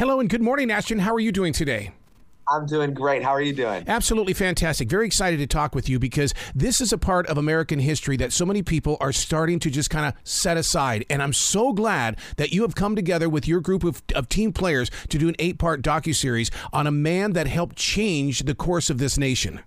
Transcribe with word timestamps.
Hello 0.00 0.18
and 0.18 0.30
good 0.30 0.40
morning, 0.40 0.70
Ashton. 0.70 1.00
How 1.00 1.12
are 1.12 1.20
you 1.20 1.30
doing 1.30 1.52
today? 1.52 1.92
I'm 2.48 2.64
doing 2.64 2.94
great. 2.94 3.22
How 3.22 3.32
are 3.32 3.42
you 3.42 3.52
doing? 3.52 3.84
Absolutely 3.86 4.32
fantastic. 4.32 4.88
Very 4.88 5.04
excited 5.04 5.36
to 5.40 5.46
talk 5.46 5.74
with 5.74 5.90
you 5.90 5.98
because 5.98 6.32
this 6.54 6.80
is 6.80 6.90
a 6.90 6.96
part 6.96 7.26
of 7.26 7.36
American 7.36 7.80
history 7.80 8.16
that 8.16 8.32
so 8.32 8.46
many 8.46 8.62
people 8.62 8.96
are 8.98 9.12
starting 9.12 9.58
to 9.58 9.68
just 9.68 9.90
kind 9.90 10.06
of 10.06 10.14
set 10.24 10.56
aside. 10.56 11.04
And 11.10 11.22
I'm 11.22 11.34
so 11.34 11.74
glad 11.74 12.18
that 12.38 12.50
you 12.50 12.62
have 12.62 12.74
come 12.74 12.96
together 12.96 13.28
with 13.28 13.46
your 13.46 13.60
group 13.60 13.84
of, 13.84 14.02
of 14.14 14.30
team 14.30 14.54
players 14.54 14.90
to 15.10 15.18
do 15.18 15.28
an 15.28 15.36
eight 15.38 15.58
part 15.58 15.82
docu-series 15.82 16.50
on 16.72 16.86
a 16.86 16.90
man 16.90 17.34
that 17.34 17.46
helped 17.46 17.76
change 17.76 18.44
the 18.44 18.54
course 18.54 18.88
of 18.88 18.96
this 18.96 19.18
nation. 19.18 19.60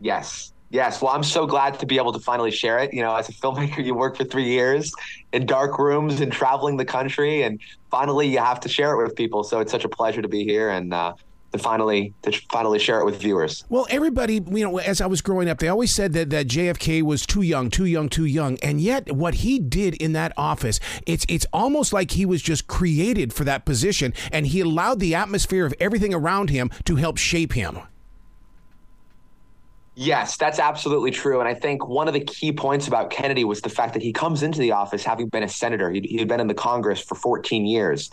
Yes. 0.00 0.52
Yes, 0.70 1.00
well, 1.00 1.12
I'm 1.12 1.22
so 1.22 1.46
glad 1.46 1.78
to 1.78 1.86
be 1.86 1.98
able 1.98 2.12
to 2.12 2.18
finally 2.18 2.50
share 2.50 2.78
it. 2.78 2.92
You 2.92 3.02
know, 3.02 3.14
as 3.14 3.28
a 3.28 3.32
filmmaker, 3.32 3.84
you 3.84 3.94
work 3.94 4.16
for 4.16 4.24
three 4.24 4.48
years 4.48 4.92
in 5.32 5.46
dark 5.46 5.78
rooms 5.78 6.20
and 6.20 6.32
traveling 6.32 6.76
the 6.76 6.84
country, 6.84 7.42
and 7.42 7.60
finally, 7.90 8.26
you 8.26 8.38
have 8.38 8.60
to 8.60 8.68
share 8.68 8.98
it 8.98 9.02
with 9.02 9.14
people. 9.14 9.44
So 9.44 9.60
it's 9.60 9.70
such 9.70 9.84
a 9.84 9.88
pleasure 9.88 10.20
to 10.20 10.28
be 10.28 10.44
here 10.44 10.70
and 10.70 10.92
uh, 10.92 11.14
to 11.54 11.58
finally 11.58 12.12
to 12.22 12.32
finally 12.50 12.78
share 12.78 13.00
it 13.00 13.04
with 13.04 13.20
viewers. 13.20 13.64
Well, 13.68 13.86
everybody, 13.88 14.42
you 14.50 14.64
know, 14.64 14.78
as 14.78 15.00
I 15.00 15.06
was 15.06 15.20
growing 15.22 15.48
up, 15.48 15.58
they 15.58 15.68
always 15.68 15.94
said 15.94 16.12
that 16.14 16.30
that 16.30 16.48
JFK 16.48 17.02
was 17.02 17.24
too 17.24 17.42
young, 17.42 17.70
too 17.70 17.86
young, 17.86 18.08
too 18.08 18.26
young, 18.26 18.58
and 18.62 18.80
yet 18.80 19.12
what 19.12 19.34
he 19.36 19.58
did 19.58 19.94
in 19.94 20.12
that 20.12 20.32
office, 20.36 20.80
it's 21.06 21.24
it's 21.28 21.46
almost 21.52 21.92
like 21.92 22.12
he 22.12 22.26
was 22.26 22.42
just 22.42 22.66
created 22.66 23.32
for 23.32 23.44
that 23.44 23.64
position, 23.64 24.12
and 24.32 24.48
he 24.48 24.60
allowed 24.60 25.00
the 25.00 25.14
atmosphere 25.14 25.64
of 25.64 25.74
everything 25.80 26.12
around 26.12 26.50
him 26.50 26.70
to 26.84 26.96
help 26.96 27.16
shape 27.16 27.52
him. 27.52 27.78
Yes, 29.96 30.36
that's 30.36 30.58
absolutely 30.58 31.12
true. 31.12 31.38
And 31.38 31.48
I 31.48 31.54
think 31.54 31.86
one 31.86 32.08
of 32.08 32.14
the 32.14 32.20
key 32.20 32.52
points 32.52 32.88
about 32.88 33.10
Kennedy 33.10 33.44
was 33.44 33.60
the 33.60 33.68
fact 33.68 33.92
that 33.94 34.02
he 34.02 34.12
comes 34.12 34.42
into 34.42 34.58
the 34.58 34.72
office 34.72 35.04
having 35.04 35.28
been 35.28 35.44
a 35.44 35.48
senator. 35.48 35.90
He, 35.90 36.00
he 36.00 36.16
had 36.18 36.26
been 36.26 36.40
in 36.40 36.48
the 36.48 36.54
Congress 36.54 37.00
for 37.00 37.14
14 37.14 37.64
years, 37.64 38.10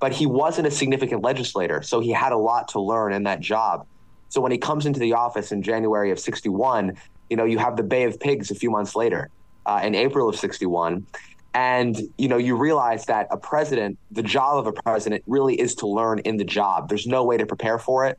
but 0.00 0.12
he 0.12 0.26
wasn't 0.26 0.66
a 0.66 0.70
significant 0.72 1.22
legislator. 1.22 1.82
So 1.82 2.00
he 2.00 2.10
had 2.10 2.32
a 2.32 2.36
lot 2.36 2.68
to 2.68 2.80
learn 2.80 3.12
in 3.12 3.22
that 3.24 3.40
job. 3.40 3.86
So 4.28 4.40
when 4.40 4.50
he 4.50 4.58
comes 4.58 4.86
into 4.86 4.98
the 4.98 5.12
office 5.12 5.52
in 5.52 5.62
January 5.62 6.10
of 6.10 6.18
61, 6.18 6.96
you 7.28 7.36
know, 7.36 7.44
you 7.44 7.58
have 7.58 7.76
the 7.76 7.84
Bay 7.84 8.04
of 8.04 8.18
Pigs 8.18 8.50
a 8.50 8.54
few 8.56 8.70
months 8.70 8.96
later 8.96 9.30
uh, 9.66 9.80
in 9.84 9.94
April 9.94 10.28
of 10.28 10.36
61. 10.36 11.06
And, 11.52 12.00
you 12.16 12.28
know, 12.28 12.36
you 12.36 12.56
realize 12.56 13.06
that 13.06 13.26
a 13.30 13.36
president, 13.36 13.98
the 14.10 14.22
job 14.22 14.58
of 14.58 14.66
a 14.66 14.72
president 14.82 15.24
really 15.26 15.60
is 15.60 15.74
to 15.76 15.86
learn 15.86 16.20
in 16.20 16.36
the 16.36 16.44
job. 16.44 16.88
There's 16.88 17.06
no 17.06 17.24
way 17.24 17.36
to 17.38 17.46
prepare 17.46 17.78
for 17.78 18.06
it. 18.06 18.18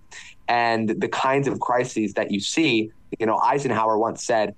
And 0.50 0.90
the 0.90 1.08
kinds 1.08 1.48
of 1.48 1.60
crises 1.62 2.14
that 2.16 2.32
you 2.32 2.42
see 2.42 2.92
you 3.20 3.26
know, 3.26 3.38
Eisenhower 3.38 3.98
once 3.98 4.24
said, 4.24 4.56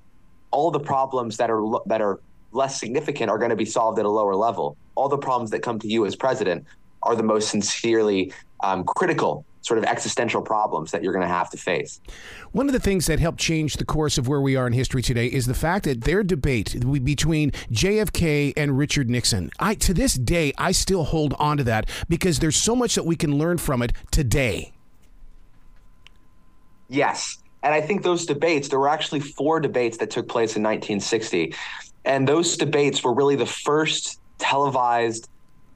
all 0.52 0.72
the 0.72 0.80
problems 0.80 1.38
that 1.38 1.50
are 1.50 1.64
that 1.88 2.02
are 2.02 2.20
less 2.52 2.80
significant 2.80 3.32
are 3.32 3.40
going 3.40 3.50
to 3.50 3.56
be 3.56 3.66
solved 3.66 3.98
at 3.98 4.06
a 4.06 4.10
lower 4.10 4.36
level. 4.36 4.78
All 4.96 5.10
the 5.10 5.18
problems 5.18 5.50
that 5.52 5.62
come 5.62 5.80
to 5.80 5.88
you 5.88 6.06
as 6.06 6.16
president 6.16 6.66
are 7.02 7.16
the 7.16 7.24
most 7.24 7.50
sincerely 7.50 8.32
um, 8.60 8.84
critical 8.84 9.46
sort 9.64 9.80
of 9.80 9.86
existential 9.86 10.42
problems 10.42 10.92
that 10.92 11.04
you're 11.04 11.14
going 11.14 11.28
to 11.28 11.34
have 11.34 11.50
to 11.50 11.58
face. 11.58 12.00
One 12.52 12.68
of 12.68 12.74
the 12.74 12.80
things 12.80 13.08
that 13.08 13.20
helped 13.20 13.40
change 13.40 13.78
the 13.78 13.86
course 13.86 14.18
of 14.18 14.28
where 14.28 14.42
we 14.42 14.56
are 14.56 14.68
in 14.68 14.74
history 14.74 15.02
today 15.02 15.28
is 15.28 15.48
the 15.48 15.54
fact 15.54 15.86
that 15.86 16.02
their 16.04 16.22
debate 16.22 16.76
between 17.04 17.52
JFK 17.72 18.54
and 18.56 18.78
Richard 18.78 19.10
Nixon. 19.10 19.50
I 19.60 19.76
to 19.76 19.94
this 19.94 20.14
day 20.14 20.54
I 20.58 20.72
still 20.72 21.06
hold 21.06 21.34
on 21.40 21.58
to 21.58 21.64
that 21.64 21.90
because 22.08 22.40
there's 22.40 22.58
so 22.58 22.76
much 22.76 22.96
that 22.96 23.06
we 23.06 23.16
can 23.16 23.38
learn 23.38 23.58
from 23.58 23.82
it 23.82 23.94
today. 24.12 24.74
Yes, 26.90 27.40
and 27.64 27.74
I 27.74 27.80
think 27.80 28.04
those 28.04 28.26
debates, 28.26 28.68
there 28.68 28.78
were 28.78 28.90
actually 28.90 29.22
four 29.22 29.60
debates 29.60 29.98
that 29.98 30.12
took 30.12 30.28
place 30.28 30.56
in 30.56 30.64
1960. 30.64 31.56
And 32.06 32.28
those 32.28 32.58
debates 32.58 33.04
were 33.04 33.14
really 33.14 33.38
the 33.38 33.46
first 33.46 34.20
televised 34.38 35.30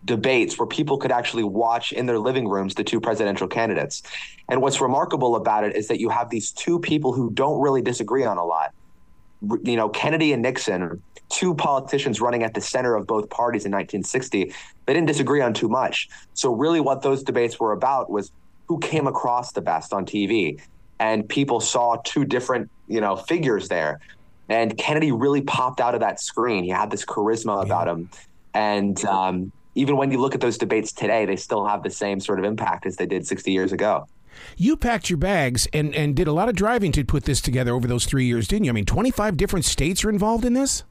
debates 0.08 0.58
where 0.58 0.66
people 0.66 0.98
could 0.98 1.12
actually 1.12 1.44
watch 1.44 1.92
in 1.92 2.08
their 2.08 2.18
living 2.18 2.48
rooms 2.48 2.74
the 2.74 2.84
two 2.84 3.00
presidential 3.00 3.48
candidates. 3.48 4.02
And 4.50 4.62
what's 4.62 4.82
remarkable 4.82 5.36
about 5.36 5.64
it 5.66 5.76
is 5.76 5.88
that 5.90 6.00
you 6.00 6.10
have 6.10 6.30
these 6.30 6.52
two 6.52 6.80
people 6.80 7.14
who 7.14 7.30
don't 7.32 7.62
really 7.62 7.82
disagree 7.84 8.24
on 8.24 8.38
a 8.38 8.46
lot. 8.46 8.74
You 9.64 9.76
know, 9.76 9.90
Kennedy 9.90 10.34
and 10.34 10.42
Nixon, 10.42 11.04
two 11.30 11.54
politicians 11.54 12.20
running 12.20 12.42
at 12.44 12.56
the 12.56 12.62
center 12.62 12.96
of 12.96 13.06
both 13.06 13.30
parties 13.30 13.66
in 13.66 13.72
1960, 13.72 14.54
they 14.86 14.94
didn't 14.94 15.06
disagree 15.06 15.42
on 15.42 15.54
too 15.54 15.70
much. 15.70 16.10
So, 16.34 16.52
really, 16.52 16.80
what 16.80 17.04
those 17.04 17.22
debates 17.22 17.60
were 17.60 17.74
about 17.74 18.10
was 18.10 18.32
who 18.68 18.80
came 18.80 19.06
across 19.06 19.52
the 19.52 19.62
best 19.62 19.94
on 19.94 20.06
TV 20.06 20.60
and 21.00 21.28
people 21.28 21.60
saw 21.60 21.98
two 22.04 22.26
different, 22.26 22.72
you 22.88 23.00
know, 23.00 23.16
figures 23.16 23.68
there. 23.68 24.00
And 24.50 24.76
Kennedy 24.78 25.12
really 25.12 25.42
popped 25.42 25.82
out 25.82 25.94
of 25.94 26.00
that 26.00 26.20
screen. 26.20 26.64
He 26.64 26.70
had 26.70 26.90
this 26.90 27.06
charisma 27.06 27.64
about 27.64 27.88
him. 27.88 28.10
And 28.54 29.04
um, 29.06 29.52
even 29.78 29.96
when 29.96 30.12
you 30.12 30.18
look 30.18 30.36
at 30.36 30.42
those 30.42 30.58
debates 30.58 30.92
today, 30.92 31.26
they 31.26 31.36
still 31.36 31.66
have 31.66 31.84
the 31.84 31.90
same 31.90 32.20
sort 32.20 32.40
of 32.40 32.46
impact 32.46 32.86
as 32.86 32.98
they 32.98 33.06
did 33.06 33.26
60 33.26 33.52
years 33.52 33.72
ago. 33.72 34.08
You 34.56 34.78
packed 34.78 35.10
your 35.10 35.18
bags 35.18 35.68
and, 35.74 35.96
and 35.96 36.16
did 36.16 36.28
a 36.28 36.34
lot 36.34 36.50
of 36.50 36.56
driving 36.56 36.92
to 36.94 37.04
put 37.04 37.24
this 37.24 37.42
together 37.42 37.74
over 37.74 37.88
those 37.88 38.06
three 38.06 38.26
years, 38.26 38.48
didn't 38.48 38.66
you? 38.66 38.72
I 38.72 38.74
mean, 38.74 38.86
25 38.86 39.38
different 39.38 39.66
states 39.66 40.04
are 40.04 40.10
involved 40.10 40.46
in 40.46 40.54
this? 40.54 40.84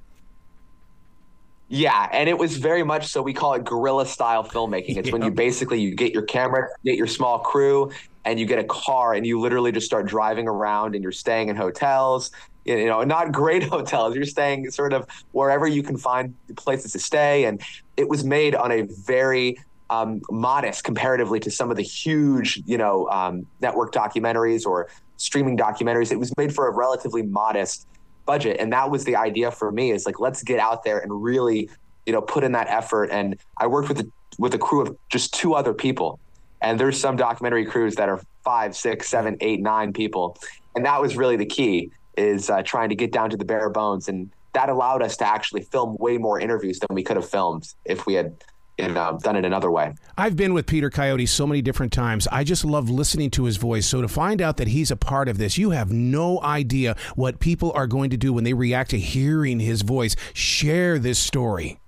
Yeah, 1.69 2.09
and 2.13 2.29
it 2.29 2.39
was 2.39 2.57
very 2.57 2.85
much 2.85 3.09
so 3.09 3.23
we 3.23 3.33
call 3.33 3.55
it 3.55 3.65
guerrilla 3.65 4.07
style 4.07 4.45
filmmaking. 4.45 4.97
It's 4.97 5.09
yeah. 5.09 5.13
when 5.13 5.23
you 5.23 5.33
basically 5.33 5.81
you 5.81 5.97
get 5.97 6.13
your 6.13 6.23
camera, 6.23 6.69
get 6.85 6.97
your 6.97 7.09
small 7.09 7.41
crew, 7.41 7.91
and 8.25 8.39
you 8.39 8.47
get 8.47 8.61
a 8.61 8.65
car 8.65 9.15
and 9.15 9.27
you 9.27 9.41
literally 9.41 9.73
just 9.73 9.87
start 9.87 10.07
driving 10.07 10.47
around 10.47 10.95
and 10.95 11.03
you're 11.03 11.13
staying 11.13 11.49
in 11.49 11.57
hotels, 11.57 12.31
you 12.67 12.87
know, 12.87 13.03
not 13.03 13.33
great 13.33 13.63
hotels. 13.71 14.15
You're 14.15 14.25
staying 14.25 14.71
sort 14.71 14.93
of 14.93 15.07
wherever 15.33 15.67
you 15.67 15.83
can 15.83 15.97
find 15.97 16.35
places 16.57 16.93
to 16.93 16.99
stay. 16.99 17.45
And 17.45 17.61
it 17.97 18.09
was 18.09 18.25
made 18.25 18.55
on 18.55 18.73
a 18.73 18.83
very 18.83 19.57
um, 19.89 20.21
modest 20.31 20.85
comparatively 20.85 21.39
to 21.41 21.51
some 21.51 21.71
of 21.71 21.77
the 21.77 21.83
huge, 21.83 22.63
you 22.67 22.77
know, 22.77 23.09
um, 23.11 23.47
network 23.61 23.93
documentaries 23.93 24.67
or 24.67 24.89
streaming 25.17 25.57
documentaries. 25.57 26.11
It 26.11 26.19
was 26.19 26.37
made 26.37 26.55
for 26.55 26.69
a 26.69 26.73
relatively 26.73 27.23
modest 27.23 27.87
budget. 28.27 28.57
And 28.59 28.73
that 28.73 28.91
was 28.91 29.05
the 29.05 29.17
idea 29.17 29.51
for 29.51 29.71
me 29.71 29.93
is 29.93 30.05
like, 30.05 30.19
let's 30.19 30.43
get 30.43 30.59
out 30.59 30.83
there 30.83 30.99
and 30.99 31.23
really, 31.23 31.71
you 32.05 32.13
know, 32.13 32.21
put 32.21 32.43
in 32.43 32.53
that 32.53 32.67
effort. 32.69 33.11
And 33.11 33.39
I 33.57 33.69
worked 33.69 33.89
with 33.89 34.01
a, 34.01 34.11
with 34.39 34.55
a 34.55 34.59
crew 34.59 34.83
of 34.83 34.97
just 35.09 35.33
two 35.33 35.55
other 35.55 35.73
people. 35.73 36.19
And 36.61 36.81
there's 36.81 37.01
some 37.01 37.17
documentary 37.17 37.65
crews 37.65 37.95
that 37.95 38.09
are 38.09 38.21
five, 38.43 38.75
six, 38.75 39.09
seven, 39.09 39.37
eight, 39.41 39.61
nine 39.61 39.93
people. 39.93 40.37
And 40.75 40.85
that 40.85 41.01
was 41.01 41.17
really 41.17 41.37
the 41.37 41.47
key 41.47 41.91
is 42.17 42.51
uh, 42.51 42.63
trying 42.63 42.89
to 42.89 42.95
get 42.95 43.13
down 43.13 43.31
to 43.31 43.37
the 43.37 43.45
bare 43.45 43.71
bones. 43.71 44.09
And 44.09 44.31
that 44.53 44.69
allowed 44.69 45.03
us 45.03 45.17
to 45.19 45.27
actually 45.27 45.63
film 45.63 45.97
way 45.99 46.19
more 46.19 46.41
interviews 46.41 46.79
than 46.79 46.95
we 46.95 47.03
could 47.03 47.17
have 47.17 47.29
filmed 47.29 47.75
if 47.85 48.07
we 48.07 48.15
had 48.15 48.35
and 48.79 48.99
uh, 48.99 49.13
done 49.13 49.37
it 49.37 49.45
another 49.45 49.71
way. 49.71 49.95
I've 50.19 50.37
been 50.37 50.53
with 50.53 50.67
Peter 50.67 50.91
Coyote 50.91 51.27
so 51.27 51.47
many 51.47 51.63
different 51.63 51.93
times. 51.93 52.29
I 52.31 52.45
just 52.45 52.65
love 52.65 52.91
listening 52.91 53.31
to 53.33 53.45
his 53.45 53.57
voice. 53.57 53.87
So 53.87 54.03
to 54.03 54.09
find 54.09 54.43
out 54.43 54.59
that 54.59 54.69
he's 54.69 54.91
a 54.91 54.97
part 54.97 55.29
of 55.29 55.39
this, 55.39 55.57
you 55.57 55.71
have 55.71 55.91
no 55.93 56.43
idea 56.43 56.97
what 57.15 57.41
people 57.41 57.73
are 57.73 57.87
going 57.87 58.11
to 58.11 58.17
do 58.17 58.33
when 58.33 58.45
they 58.45 58.53
react 58.53 58.91
to 58.91 58.99
hearing 58.99 59.61
his 59.61 59.83
voice. 59.83 60.15
Share 60.35 60.99
this 60.99 61.19
story. 61.19 61.79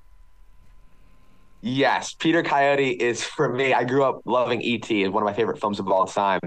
Yes, 1.60 2.14
Peter 2.14 2.42
Coyote 2.42 2.90
is 2.90 3.22
for 3.22 3.52
me. 3.52 3.74
I 3.74 3.84
grew 3.84 4.04
up 4.04 4.22
loving 4.24 4.62
ET. 4.62 4.88
It's 4.90 5.10
one 5.10 5.22
of 5.22 5.26
my 5.26 5.32
favorite 5.32 5.60
films 5.60 5.80
of 5.80 5.88
all 5.88 6.06
time, 6.06 6.40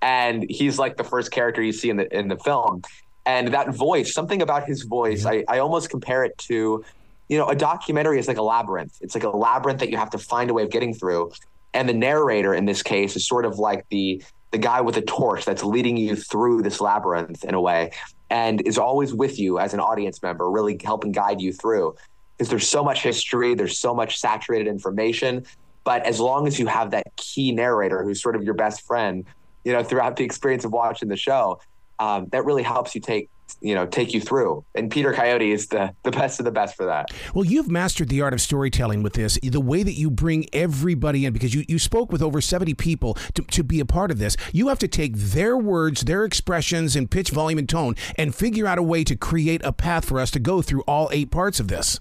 and 0.00 0.46
he's 0.48 0.78
like 0.78 0.96
the 0.96 1.02
first 1.02 1.32
character 1.32 1.60
you 1.60 1.72
see 1.72 1.90
in 1.90 1.96
the 1.96 2.16
in 2.16 2.28
the 2.28 2.36
film. 2.36 2.82
And 3.26 3.48
that 3.48 3.74
voice, 3.74 4.12
something 4.12 4.42
about 4.42 4.66
his 4.66 4.82
voice, 4.82 5.24
mm-hmm. 5.24 5.44
I, 5.48 5.56
I 5.56 5.58
almost 5.60 5.90
compare 5.90 6.24
it 6.24 6.36
to 6.38 6.84
you 7.28 7.38
know, 7.38 7.48
a 7.48 7.54
documentary 7.54 8.18
is 8.18 8.28
like 8.28 8.36
a 8.36 8.42
labyrinth. 8.42 8.98
It's 9.00 9.14
like 9.14 9.24
a 9.24 9.30
labyrinth 9.30 9.80
that 9.80 9.90
you 9.90 9.96
have 9.96 10.10
to 10.10 10.18
find 10.18 10.50
a 10.50 10.54
way 10.54 10.62
of 10.62 10.70
getting 10.70 10.94
through. 10.94 11.32
And 11.72 11.88
the 11.88 11.94
narrator 11.94 12.54
in 12.54 12.66
this 12.66 12.82
case 12.82 13.16
is 13.16 13.26
sort 13.26 13.44
of 13.44 13.58
like 13.58 13.86
the 13.88 14.22
the 14.50 14.58
guy 14.58 14.80
with 14.80 14.96
a 14.96 15.02
torch 15.02 15.44
that's 15.44 15.64
leading 15.64 15.96
you 15.96 16.14
through 16.14 16.62
this 16.62 16.80
labyrinth 16.80 17.42
in 17.42 17.54
a 17.54 17.60
way 17.60 17.90
and 18.30 18.60
is 18.60 18.78
always 18.78 19.12
with 19.12 19.36
you 19.36 19.58
as 19.58 19.74
an 19.74 19.80
audience 19.80 20.22
member, 20.22 20.48
really 20.48 20.78
helping 20.84 21.10
guide 21.10 21.40
you 21.40 21.52
through. 21.52 21.96
Because 22.38 22.50
there's 22.50 22.68
so 22.68 22.84
much 22.84 23.02
history, 23.02 23.54
there's 23.54 23.78
so 23.80 23.92
much 23.92 24.16
saturated 24.16 24.68
information. 24.68 25.44
But 25.82 26.06
as 26.06 26.20
long 26.20 26.46
as 26.46 26.60
you 26.60 26.68
have 26.68 26.92
that 26.92 27.16
key 27.16 27.50
narrator 27.50 28.04
who's 28.04 28.22
sort 28.22 28.36
of 28.36 28.44
your 28.44 28.54
best 28.54 28.86
friend, 28.86 29.24
you 29.64 29.72
know, 29.72 29.82
throughout 29.82 30.14
the 30.14 30.24
experience 30.24 30.64
of 30.64 30.70
watching 30.70 31.08
the 31.08 31.16
show, 31.16 31.60
um, 31.98 32.26
that 32.32 32.44
really 32.44 32.62
helps 32.62 32.94
you 32.94 33.00
take 33.00 33.30
you 33.60 33.74
know 33.74 33.86
take 33.86 34.14
you 34.14 34.20
through. 34.20 34.64
And 34.74 34.90
peter 34.90 35.12
coyote 35.12 35.52
is 35.52 35.68
the 35.68 35.94
the 36.02 36.10
best 36.10 36.38
of 36.38 36.44
the 36.44 36.50
best 36.50 36.76
for 36.76 36.86
that. 36.86 37.10
Well 37.34 37.44
you've 37.44 37.70
mastered 37.70 38.08
the 38.08 38.22
art 38.22 38.32
of 38.32 38.40
storytelling 38.40 39.02
with 39.02 39.14
this 39.14 39.38
the 39.42 39.60
way 39.60 39.82
that 39.82 39.92
you 39.92 40.10
bring 40.10 40.46
everybody 40.52 41.26
in 41.26 41.32
because 41.32 41.54
you, 41.54 41.64
you 41.68 41.78
spoke 41.78 42.10
with 42.10 42.22
over 42.22 42.40
70 42.40 42.74
people 42.74 43.14
to, 43.34 43.42
to 43.42 43.62
be 43.62 43.80
a 43.80 43.84
part 43.84 44.10
of 44.10 44.18
this. 44.18 44.36
You 44.52 44.68
have 44.68 44.78
to 44.80 44.88
take 44.88 45.16
their 45.16 45.56
words 45.56 46.02
their 46.02 46.24
expressions 46.24 46.96
and 46.96 47.10
pitch 47.10 47.30
volume 47.30 47.58
and 47.58 47.68
tone 47.68 47.94
and 48.16 48.34
figure 48.34 48.66
out 48.66 48.78
a 48.78 48.82
way 48.82 49.04
to 49.04 49.16
create 49.16 49.60
a 49.64 49.72
path 49.72 50.04
for 50.04 50.18
us 50.18 50.30
to 50.32 50.40
go 50.40 50.62
through 50.62 50.82
all 50.82 51.08
eight 51.12 51.30
parts 51.30 51.60
of 51.60 51.68
this 51.68 52.00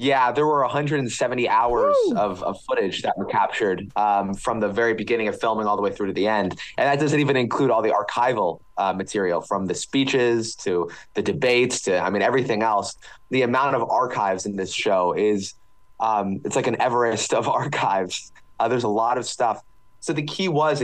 yeah, 0.00 0.32
there 0.32 0.46
were 0.46 0.62
170 0.62 1.46
hours 1.46 1.94
of, 2.16 2.42
of 2.42 2.58
footage 2.62 3.02
that 3.02 3.18
were 3.18 3.26
captured 3.26 3.92
um, 3.96 4.32
from 4.32 4.58
the 4.58 4.68
very 4.68 4.94
beginning 4.94 5.28
of 5.28 5.38
filming 5.38 5.66
all 5.66 5.76
the 5.76 5.82
way 5.82 5.92
through 5.92 6.06
to 6.06 6.14
the 6.14 6.26
end. 6.26 6.58
And 6.78 6.88
that 6.88 6.98
doesn't 6.98 7.20
even 7.20 7.36
include 7.36 7.70
all 7.70 7.82
the 7.82 7.90
archival 7.90 8.60
uh, 8.78 8.94
material 8.94 9.42
from 9.42 9.66
the 9.66 9.74
speeches 9.74 10.54
to 10.56 10.90
the 11.12 11.20
debates 11.20 11.82
to, 11.82 11.98
I 11.98 12.08
mean, 12.08 12.22
everything 12.22 12.62
else. 12.62 12.96
The 13.28 13.42
amount 13.42 13.76
of 13.76 13.90
archives 13.90 14.46
in 14.46 14.56
this 14.56 14.72
show 14.72 15.12
is 15.12 15.52
um, 16.00 16.40
it's 16.46 16.56
like 16.56 16.66
an 16.66 16.80
Everest 16.80 17.34
of 17.34 17.46
archives. 17.60 18.32
Uh, 18.58 18.68
there's 18.68 18.84
a 18.84 18.88
lot 18.88 19.18
of 19.18 19.26
stuff. 19.26 19.62
So 20.00 20.14
the 20.14 20.22
key 20.22 20.48
was 20.48 20.82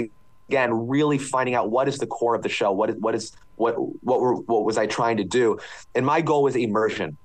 again 0.50 0.88
really 0.88 1.16
finding 1.16 1.54
out 1.54 1.70
what 1.70 1.88
is 1.88 1.96
the 1.96 2.06
core 2.06 2.34
of 2.34 2.42
the 2.42 2.50
show. 2.50 2.70
What 2.70 2.90
is 2.90 2.96
what 2.96 3.14
is 3.14 3.32
what 3.54 3.76
what 4.04 4.20
were 4.20 4.34
what 4.34 4.66
was 4.66 4.76
I 4.76 4.84
trying 4.84 5.16
to 5.16 5.24
do? 5.24 5.58
And 5.94 6.04
my 6.04 6.20
goal 6.20 6.42
was 6.42 6.54
immersion. 6.54 7.16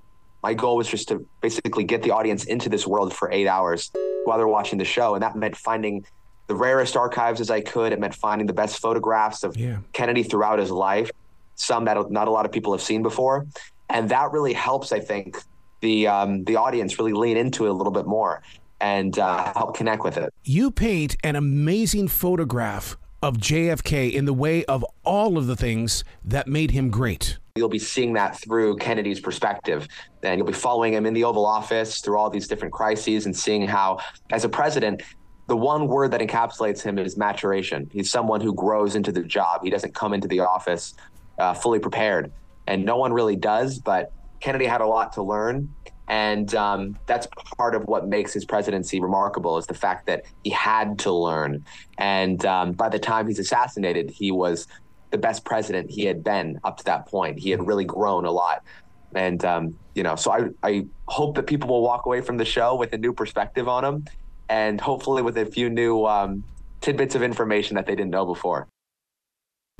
My 0.42 0.54
goal 0.54 0.76
was 0.76 0.88
just 0.88 1.08
to 1.08 1.26
basically 1.40 1.84
get 1.84 2.02
the 2.02 2.10
audience 2.10 2.44
into 2.44 2.68
this 2.68 2.86
world 2.86 3.14
for 3.14 3.30
eight 3.30 3.46
hours 3.46 3.90
while 4.24 4.38
they're 4.38 4.48
watching 4.48 4.78
the 4.78 4.84
show, 4.84 5.14
and 5.14 5.22
that 5.22 5.36
meant 5.36 5.56
finding 5.56 6.04
the 6.48 6.54
rarest 6.54 6.96
archives 6.96 7.40
as 7.40 7.50
I 7.50 7.60
could. 7.60 7.92
It 7.92 8.00
meant 8.00 8.14
finding 8.14 8.46
the 8.46 8.52
best 8.52 8.80
photographs 8.80 9.44
of 9.44 9.56
yeah. 9.56 9.78
Kennedy 9.92 10.22
throughout 10.22 10.58
his 10.58 10.70
life, 10.70 11.10
some 11.54 11.84
that 11.84 12.10
not 12.10 12.28
a 12.28 12.30
lot 12.30 12.44
of 12.44 12.52
people 12.52 12.72
have 12.72 12.82
seen 12.82 13.02
before, 13.02 13.46
and 13.88 14.08
that 14.08 14.32
really 14.32 14.52
helps. 14.52 14.92
I 14.92 15.00
think 15.00 15.38
the 15.80 16.08
um, 16.08 16.44
the 16.44 16.56
audience 16.56 16.98
really 16.98 17.12
lean 17.12 17.36
into 17.36 17.66
it 17.66 17.70
a 17.70 17.72
little 17.72 17.92
bit 17.92 18.06
more 18.06 18.42
and 18.80 19.16
uh, 19.18 19.52
help 19.54 19.76
connect 19.76 20.02
with 20.02 20.16
it. 20.18 20.34
You 20.42 20.72
paint 20.72 21.16
an 21.22 21.36
amazing 21.36 22.08
photograph 22.08 22.96
of 23.22 23.38
JFK 23.38 24.12
in 24.12 24.24
the 24.24 24.32
way 24.32 24.64
of 24.64 24.84
all 25.04 25.38
of 25.38 25.46
the 25.46 25.56
things 25.56 26.02
that 26.24 26.48
made 26.48 26.72
him 26.72 26.90
great. 26.90 27.38
You'll 27.54 27.68
be 27.68 27.78
seeing 27.78 28.12
that 28.14 28.38
through 28.38 28.76
Kennedy's 28.78 29.20
perspective. 29.20 29.86
And 30.22 30.38
you'll 30.38 30.46
be 30.46 30.52
following 30.52 30.92
him 30.92 31.06
in 31.06 31.14
the 31.14 31.24
Oval 31.24 31.46
Office 31.46 32.00
through 32.00 32.18
all 32.18 32.30
these 32.30 32.48
different 32.48 32.74
crises 32.74 33.26
and 33.26 33.36
seeing 33.36 33.66
how, 33.66 33.98
as 34.30 34.44
a 34.44 34.48
president, 34.48 35.02
the 35.46 35.56
one 35.56 35.86
word 35.86 36.10
that 36.12 36.20
encapsulates 36.20 36.82
him 36.82 36.98
is 36.98 37.16
maturation. 37.16 37.88
He's 37.92 38.10
someone 38.10 38.40
who 38.40 38.54
grows 38.54 38.96
into 38.96 39.12
the 39.12 39.22
job. 39.22 39.62
He 39.62 39.70
doesn't 39.70 39.94
come 39.94 40.14
into 40.14 40.28
the 40.28 40.40
office 40.40 40.94
uh, 41.38 41.54
fully 41.54 41.78
prepared. 41.78 42.32
And 42.66 42.84
no 42.84 42.96
one 42.96 43.12
really 43.12 43.36
does, 43.36 43.78
but 43.78 44.12
Kennedy 44.40 44.66
had 44.66 44.80
a 44.80 44.86
lot 44.86 45.12
to 45.14 45.22
learn. 45.22 45.68
And 46.08 46.54
um, 46.54 46.98
that's 47.06 47.26
part 47.56 47.74
of 47.74 47.84
what 47.84 48.08
makes 48.08 48.32
his 48.32 48.44
presidency 48.44 49.00
remarkable 49.00 49.56
is 49.58 49.66
the 49.66 49.74
fact 49.74 50.06
that 50.06 50.24
he 50.44 50.50
had 50.50 50.98
to 51.00 51.12
learn. 51.12 51.64
And 51.98 52.44
um, 52.44 52.72
by 52.72 52.88
the 52.88 52.98
time 52.98 53.26
he's 53.26 53.38
assassinated, 53.38 54.10
he 54.10 54.30
was 54.32 54.66
the 55.10 55.18
best 55.18 55.44
president 55.44 55.90
he 55.90 56.04
had 56.04 56.24
been 56.24 56.58
up 56.64 56.78
to 56.78 56.84
that 56.84 57.06
point. 57.06 57.38
He 57.38 57.50
had 57.50 57.66
really 57.66 57.84
grown 57.84 58.24
a 58.24 58.30
lot. 58.30 58.64
And, 59.14 59.44
um, 59.44 59.78
you 59.94 60.02
know, 60.02 60.16
so 60.16 60.32
I, 60.32 60.48
I 60.62 60.86
hope 61.06 61.36
that 61.36 61.46
people 61.46 61.68
will 61.68 61.82
walk 61.82 62.06
away 62.06 62.20
from 62.20 62.38
the 62.38 62.44
show 62.44 62.74
with 62.74 62.92
a 62.94 62.98
new 62.98 63.12
perspective 63.12 63.68
on 63.68 63.84
him 63.84 64.04
and 64.48 64.80
hopefully 64.80 65.22
with 65.22 65.36
a 65.38 65.46
few 65.46 65.70
new 65.70 66.04
um, 66.06 66.44
tidbits 66.80 67.14
of 67.14 67.22
information 67.22 67.76
that 67.76 67.86
they 67.86 67.94
didn't 67.94 68.10
know 68.10 68.26
before. 68.26 68.68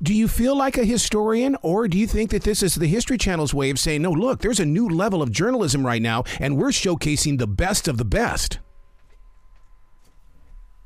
Do 0.01 0.15
you 0.15 0.27
feel 0.27 0.57
like 0.57 0.79
a 0.79 0.85
historian, 0.85 1.57
or 1.63 1.87
do 1.87 1.97
you 1.97 2.09
think 2.09 2.31
that 2.31 2.43
this 2.43 2.63
is 2.63 2.75
the 2.75 2.89
History 2.89 3.19
Channel's 3.19 3.55
way 3.55 3.71
of 3.71 3.79
saying, 3.79 4.03
no, 4.03 4.11
look, 4.11 4.41
there's 4.41 4.59
a 4.59 4.67
new 4.67 4.89
level 4.89 5.23
of 5.23 5.31
journalism 5.31 5.87
right 5.87 6.03
now, 6.03 6.25
and 6.41 6.57
we're 6.57 6.71
showcasing 6.71 7.39
the 7.39 7.47
best 7.47 7.87
of 7.87 7.99
the 7.99 8.05
best? 8.05 8.59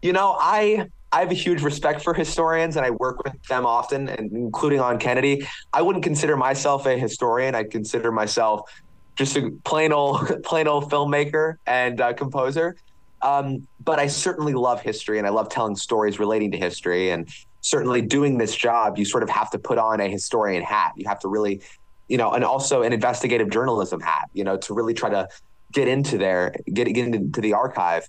You 0.03 0.13
know, 0.13 0.37
I 0.39 0.89
I 1.13 1.21
have 1.21 1.31
a 1.31 1.35
huge 1.35 1.63
respect 1.63 2.03
for 2.03 2.13
historians 2.13 2.77
and 2.77 2.85
I 2.85 2.91
work 2.91 3.25
with 3.25 3.43
them 3.45 3.65
often, 3.65 4.11
and 4.11 4.31
including 4.33 4.81
on 4.81 4.99
Kennedy. 4.99 5.47
I 5.73 5.81
wouldn't 5.81 6.05
consider 6.05 6.37
myself 6.37 6.85
a 6.85 6.99
historian. 6.99 7.55
I 7.55 7.65
consider 7.65 8.13
myself 8.13 8.71
just 9.15 9.37
a 9.37 9.51
plain 9.65 9.93
old 9.93 10.43
plain 10.45 10.69
old 10.69 10.91
filmmaker 10.91 11.57
and 11.67 12.01
uh, 12.03 12.13
composer. 12.13 12.77
Um, 13.23 13.67
but 13.83 13.99
I 13.99 14.09
certainly 14.09 14.53
love 14.53 14.83
history 14.83 15.17
and 15.17 15.27
I 15.27 15.31
love 15.31 15.49
telling 15.49 15.75
stories 15.75 16.19
relating 16.19 16.51
to 16.51 16.59
history. 16.59 17.11
And 17.11 17.29
certainly 17.67 18.01
doing 18.01 18.39
this 18.39 18.55
job, 18.55 18.97
you 18.97 19.05
sort 19.05 19.25
of 19.25 19.29
have 19.29 19.51
to 19.51 19.59
put 19.59 19.77
on 19.77 19.99
a 19.99 20.09
historian 20.09 20.63
hat. 20.63 20.93
You 20.95 21.09
have 21.09 21.19
to 21.21 21.29
really, 21.29 21.61
you 22.07 22.17
know, 22.17 22.31
and 22.31 22.45
also 22.45 22.83
an 22.83 22.93
investigative 22.93 23.51
journalism 23.51 24.01
hat, 24.01 24.31
you 24.35 24.45
know, 24.45 24.57
to 24.59 24.73
really 24.73 24.95
try 24.95 25.11
to 25.11 25.29
get 25.73 25.89
into 25.89 26.17
there, 26.17 26.55
get, 26.73 26.85
get 26.85 27.13
into 27.13 27.41
the 27.41 27.55
archive. 27.55 28.09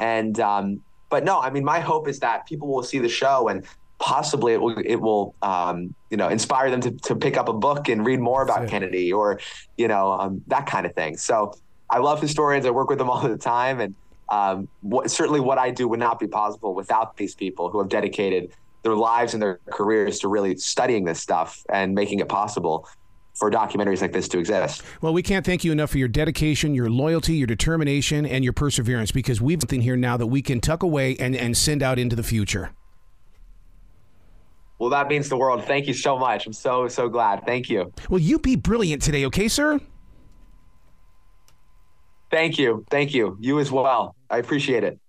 And, 0.00 0.40
um, 0.40 0.82
but 1.08 1.22
no, 1.22 1.40
I 1.40 1.50
mean, 1.50 1.64
my 1.64 1.78
hope 1.78 2.08
is 2.08 2.18
that 2.18 2.46
people 2.48 2.66
will 2.66 2.82
see 2.82 2.98
the 2.98 3.08
show 3.08 3.46
and 3.46 3.64
possibly 4.00 4.54
it 4.54 4.60
will, 4.60 4.76
it 4.76 4.96
will 4.96 5.36
um, 5.40 5.94
you 6.10 6.16
know, 6.16 6.28
inspire 6.28 6.68
them 6.72 6.80
to, 6.80 6.90
to 6.90 7.14
pick 7.14 7.36
up 7.36 7.48
a 7.48 7.52
book 7.52 7.88
and 7.88 8.04
read 8.04 8.18
more 8.18 8.42
about 8.42 8.66
Kennedy 8.66 9.12
or, 9.12 9.38
you 9.76 9.86
know, 9.86 10.14
um, 10.14 10.42
that 10.48 10.66
kind 10.66 10.84
of 10.84 10.96
thing. 10.96 11.16
So 11.16 11.54
I 11.88 11.98
love 11.98 12.20
historians. 12.20 12.66
I 12.66 12.70
work 12.70 12.90
with 12.90 12.98
them 12.98 13.08
all 13.12 13.22
the 13.22 13.38
time. 13.38 13.78
And 13.78 13.94
um, 14.30 14.66
what, 14.80 15.12
certainly 15.12 15.38
what 15.38 15.58
I 15.58 15.70
do 15.70 15.86
would 15.86 16.00
not 16.00 16.18
be 16.18 16.26
possible 16.26 16.74
without 16.74 17.16
these 17.16 17.36
people 17.36 17.70
who 17.70 17.78
have 17.78 17.88
dedicated 17.88 18.50
their 18.86 18.94
lives 18.94 19.34
and 19.34 19.42
their 19.42 19.58
careers 19.72 20.20
to 20.20 20.28
really 20.28 20.56
studying 20.56 21.04
this 21.04 21.20
stuff 21.20 21.64
and 21.70 21.92
making 21.92 22.20
it 22.20 22.28
possible 22.28 22.88
for 23.34 23.50
documentaries 23.50 24.00
like 24.00 24.12
this 24.12 24.28
to 24.28 24.38
exist. 24.38 24.82
Well, 25.02 25.12
we 25.12 25.22
can't 25.22 25.44
thank 25.44 25.64
you 25.64 25.72
enough 25.72 25.90
for 25.90 25.98
your 25.98 26.08
dedication, 26.08 26.72
your 26.72 26.88
loyalty, 26.88 27.34
your 27.34 27.48
determination, 27.48 28.24
and 28.24 28.44
your 28.44 28.52
perseverance 28.52 29.10
because 29.10 29.40
we've 29.40 29.60
something 29.60 29.80
here 29.80 29.96
now 29.96 30.16
that 30.16 30.28
we 30.28 30.40
can 30.40 30.60
tuck 30.60 30.84
away 30.84 31.16
and, 31.16 31.34
and 31.34 31.56
send 31.56 31.82
out 31.82 31.98
into 31.98 32.14
the 32.14 32.22
future. 32.22 32.70
Well, 34.78 34.90
that 34.90 35.08
means 35.08 35.28
the 35.28 35.36
world. 35.36 35.64
Thank 35.64 35.88
you 35.88 35.94
so 35.94 36.16
much. 36.16 36.46
I'm 36.46 36.52
so, 36.52 36.86
so 36.86 37.08
glad. 37.08 37.44
Thank 37.44 37.68
you. 37.68 37.92
Well, 38.08 38.20
you 38.20 38.38
be 38.38 38.54
brilliant 38.54 39.02
today, 39.02 39.24
okay, 39.26 39.48
sir? 39.48 39.80
Thank 42.30 42.56
you. 42.58 42.84
Thank 42.90 43.12
you. 43.14 43.36
You 43.40 43.58
as 43.58 43.72
well. 43.72 44.14
I 44.30 44.38
appreciate 44.38 44.84
it. 44.84 45.00